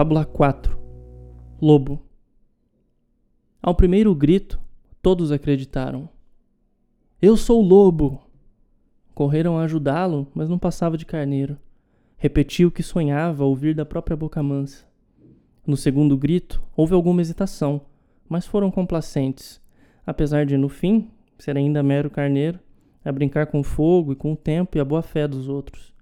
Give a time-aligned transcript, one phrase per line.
[0.00, 0.78] Fábula 4
[1.60, 2.00] Lobo
[3.60, 4.58] Ao primeiro grito,
[5.02, 6.08] todos acreditaram.
[7.20, 8.22] Eu sou o lobo!
[9.14, 11.58] Correram a ajudá-lo, mas não passava de carneiro.
[12.16, 14.86] Repetiu o que sonhava ouvir da própria boca mansa.
[15.66, 17.82] No segundo grito, houve alguma hesitação,
[18.26, 19.60] mas foram complacentes,
[20.06, 22.58] apesar de, no fim, ser ainda mero carneiro,
[23.04, 25.92] a brincar com o fogo e com o tempo e a boa fé dos outros.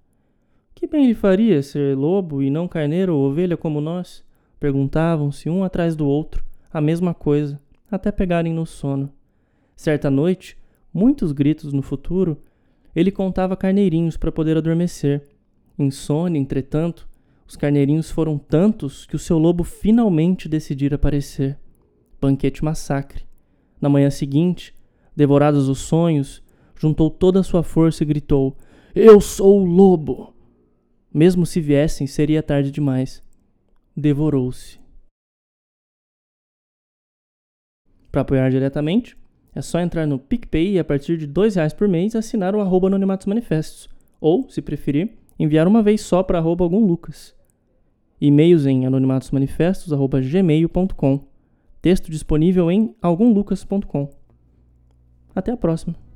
[0.79, 4.25] Que bem lhe faria ser lobo e não carneiro ou ovelha como nós?
[4.61, 7.61] Perguntavam-se um atrás do outro, a mesma coisa,
[7.91, 9.13] até pegarem no sono.
[9.75, 10.57] Certa noite,
[10.95, 12.41] muitos gritos no futuro,
[12.95, 15.27] ele contava carneirinhos para poder adormecer.
[15.77, 17.09] Insônia, entretanto,
[17.45, 21.59] os carneirinhos foram tantos que o seu lobo finalmente decidiu aparecer.
[22.21, 23.25] Banquete massacre.
[23.81, 24.73] Na manhã seguinte,
[25.17, 26.41] devorados os sonhos,
[26.77, 28.57] juntou toda a sua força e gritou:
[28.95, 30.38] Eu sou o lobo!
[31.13, 33.23] Mesmo se viessem, seria tarde demais.
[33.97, 34.79] Devorou-se.
[38.13, 39.17] Para apoiar diretamente,
[39.55, 42.61] é só entrar no PicPay e a partir de R$ reais por mês assinar o
[42.61, 43.89] arroba Anonimatos Manifestos.
[44.21, 47.35] Ou, se preferir, enviar uma vez só para arroba algum Lucas.
[48.21, 51.27] E-mails em anonimatosmanifestos.gmail.com.
[51.81, 54.11] Texto disponível em algumlucas.com.
[55.35, 56.08] Até a próxima.